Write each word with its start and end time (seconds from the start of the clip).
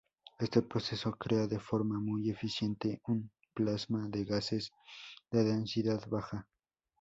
Este 0.39 0.63
proceso 0.63 1.11
crea 1.11 1.45
de 1.45 1.59
forma 1.59 1.99
muy 1.99 2.31
eficiente 2.31 2.99
un 3.05 3.29
plasma 3.53 4.09
en 4.11 4.25
gases 4.25 4.71
de 5.29 5.43
densidad 5.43 6.03
baja. 6.09 6.47